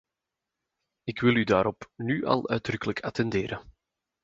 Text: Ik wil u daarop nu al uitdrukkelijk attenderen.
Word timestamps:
Ik 1.03 1.19
wil 1.19 1.35
u 1.35 1.43
daarop 1.43 1.91
nu 1.95 2.25
al 2.25 2.49
uitdrukkelijk 2.49 2.99
attenderen. 2.99 3.71